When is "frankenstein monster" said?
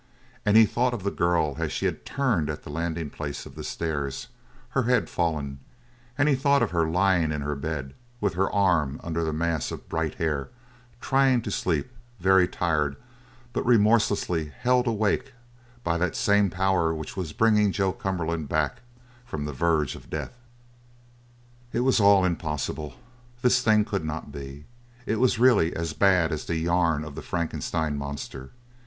27.21-28.49